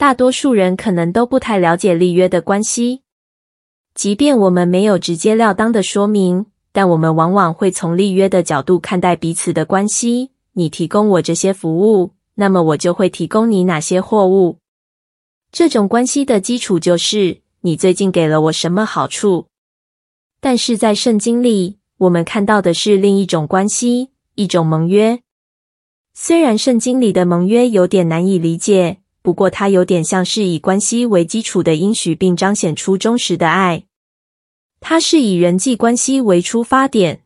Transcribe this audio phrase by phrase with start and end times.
[0.00, 3.02] 大多数人可能都不太了解立约的关系。
[3.94, 10.30] 即便我们没有直截了当的说明，但我们往往会从立约的角度看待彼此的关系。
[10.54, 14.56] 你提供我这些服务，那么我就会提供你哪些货物。
[15.52, 19.48] 这种关系的基础就是你最近给了我什么好处。
[20.40, 25.20] 但是在圣经里，我们看到的是另一种关系，一种盟约。
[26.14, 33.84] 虽然圣经里的盟约有点难以理解，不过它有点像是以关系为基础的应许，并彰显出忠实的爱。
[34.80, 37.22] 它是以人际关系为出发点，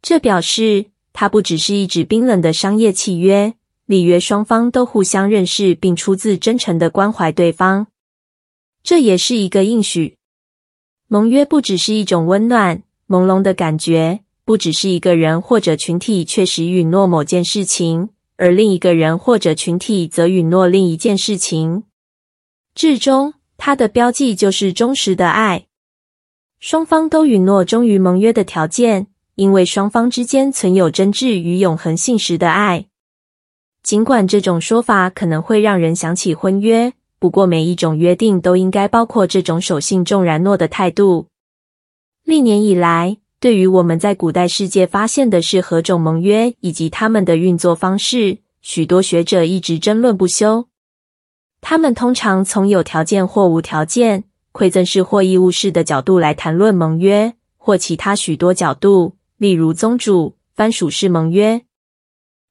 [0.00, 7.88] 这表示它不只是一纸冰冷的商业契约，里约双方都互相认识，并出自真诚的关怀对方。
[8.82, 10.16] 这也是一个应许。
[11.08, 21.84] 盟约不只是一种温暖、朦胧的感觉，不只是一个人或者群体确实允诺某件事情，而另一个人或者群体则允诺另一件事情。
[22.74, 25.66] 至终，他的标记就是忠实的爱。
[26.58, 32.86] 双方都允诺忠于盟约的条件，因为双方之间存有真挚与永恒信实的爱。
[33.82, 41.26] 尽管这种说法可能会让人想起婚约，不过每一种约定都应该包括这种守信重然诺的态度。
[42.22, 50.68] 历年以来，对于我们在古代世界发现的是何种盟约以及他们的运作方式，许多学者一直争论不休。
[51.60, 54.22] 他们通常从有条件或无条件。
[54.52, 61.62] 馈赠式或义务式的角度来谈论盟约，或其他许多角度，例如宗主、藩属式盟约。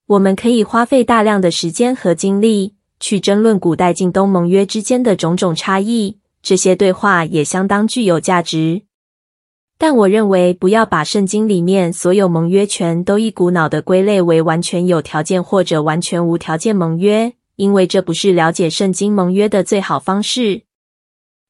[0.08, 8.82] 我们可以花费大量的时间和精力去争论古代近东盟约之间的种种差异，这些对话也相当具有价值。
[9.84, 20.66] 但我认为，不要把圣经里面所有盟约全都一股脑的归类为完全有条件或者完全无条件盟约，因为这不是了解圣经盟约的最好方式。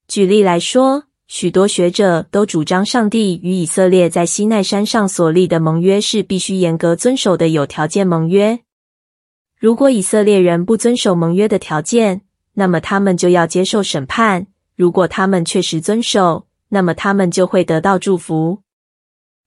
[0.07, 8.61] 举例来说，许多学者都主张上帝与以色列在西奈山上所立的盟约是必须严格遵守的有条件盟约。
[9.59, 12.21] 如果以色列人不遵守盟约的条件，
[12.53, 14.45] 那么他们就要接受审判；
[14.77, 18.59] 如果他们确实遵守，那么他们就会得到祝福。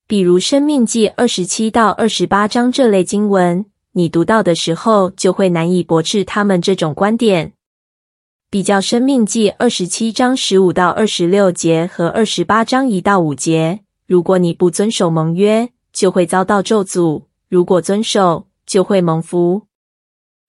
[0.07, 7.53] 比如《生命记》二十七到二十八章这类经文，你读到的时候就会难以驳斥他们这种观点。
[8.51, 19.63] 比较《生命记》二十七章十五到二十六节和二十八章一到五节，如果你不遵守盟约，就会遭到咒诅；如果遵守，就会蒙福。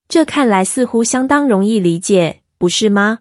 [0.07, 3.19] 这看来似乎相当容易理解，不是吗？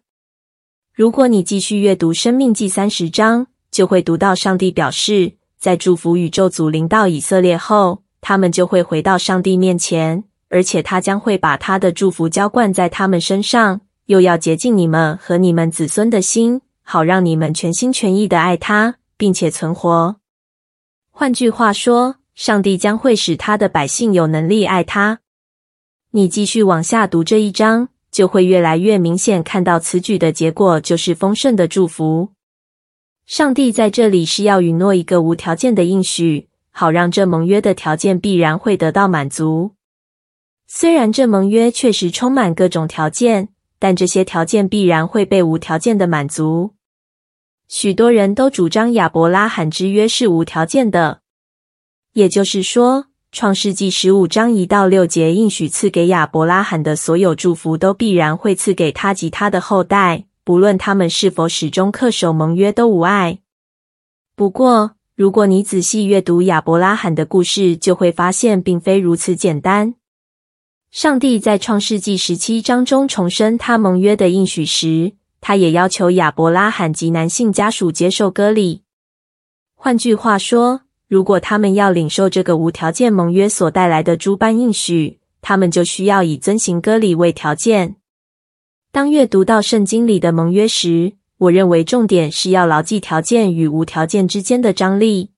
[0.95, 13.81] 如果你继续阅读《生命记》三十章，就会读到上帝表示，在祝福与咒诅临到以色列后，他们就会回到上帝面前，而且他将会把他的祝福浇灌在他们身上。
[14.07, 20.15] 又要洁净你们和你们子孙的心，好让你们全心全意的爱他，并且存活。
[21.11, 25.19] 换句话说，上帝将会使他的百姓有能力爱他。
[26.13, 32.31] 你继续往下读这一章，就会越来越明显看到此举的结果就是丰盛的祝福。
[33.27, 39.73] 上帝在这里是要允诺一个无条件的应许，好让这盟约的条件必然会得到满足。
[40.69, 43.49] 虽然这盟约确实充满各种条件。
[43.77, 46.71] 但这些条件必然会被无条件的满足。
[47.69, 51.21] 许多人都主张亚伯拉罕之约是无条件的，
[52.15, 53.03] 也就是说，
[53.35, 63.41] 《创世纪》十五章一到六节应许赐给亚伯拉罕的所有祝福，都必然会赐给他及他的后代，不论他们是否始终恪守盟约都无碍。
[64.37, 69.97] 不过，如果你仔细阅读亚伯拉罕的故事，就会发现并非如此简单。
[70.93, 78.83] 上帝在创世纪十七章中重申他盟约的应许时，他也要求亚伯拉罕及男性家属接受割礼。
[79.75, 80.83] 换句话说，
[81.15, 87.95] 如果他们要领受这个无条件盟约所带来的诸般应许，他们就需要以遵行割礼为条件。
[88.91, 95.31] 当阅读到圣经里的盟约时，我认为重点是要牢记条件与无条件之间的张力。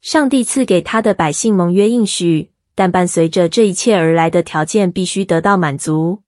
[0.00, 2.52] 上帝赐给他的百姓盟约应许。
[2.74, 6.22] 但伴随着这一切而来的条件必须得到满足。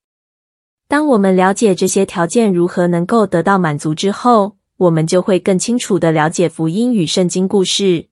[0.86, 8.09] 当我们了解这些条件如何能够得到满足之后，我们就会更清楚地了解福音与圣经故事。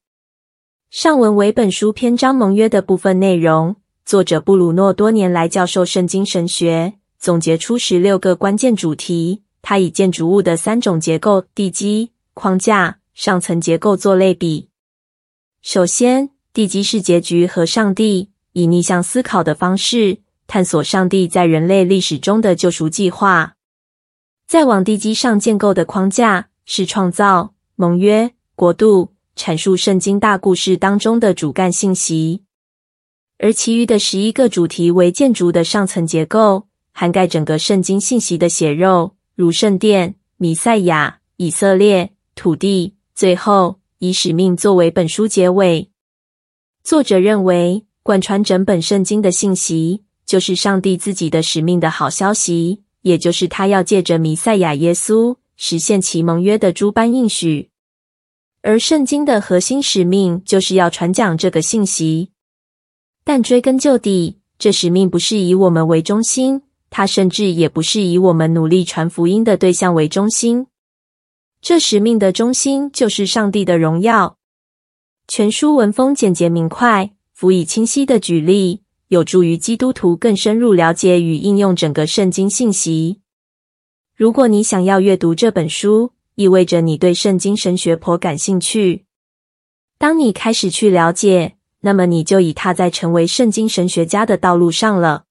[0.90, 3.76] 上文为本书篇章盟约的部分内容。
[4.06, 9.42] 作者布鲁诺多年来教授圣经神学，总结出十六个关键主题。
[9.60, 14.70] 他以建筑物的三种结构——地基、框架、上层结构做类比。
[15.60, 23.56] 首先，地基是结局和上帝，以逆向思考的方式探索上帝在人类历史中的救赎计划。
[24.46, 32.42] 再往地基上建构的框架是创造、盟约、国度，阐述圣经大故事当中的主干信息。
[33.38, 42.96] 而其余的十一个主题为建筑的上层结构，涵盖整个圣经信息的血肉，如圣殿、弥赛亚、以色列、土地。
[43.14, 45.88] 最后，以使命作为本书结尾。
[46.82, 57.70] 作者认为，贯穿整本圣经的信息，就是上帝自己的使命的好消息，也就是他要借着弥赛亚耶稣实现其盟约的诸般应许。
[58.68, 62.32] 而圣经的核心使命，就是要传讲这个信息。
[63.24, 66.60] 但追根究底，这使命不是以我们为中心，
[66.90, 70.66] 它甚至也不是以我们努力传福音的对象为中心。
[71.62, 74.36] 这使命的中心就是上帝的荣耀。
[75.26, 83.22] 全书文风简洁明快，辅以清晰的举例，有助于基督徒更深入了解与应用整个圣经信息。
[84.14, 89.06] 如果你想要阅读这本书，意味着你对圣经神学颇感兴趣。
[89.98, 95.24] 当你开始去了解，那么你就已踏在成为圣经神学家的道路上了。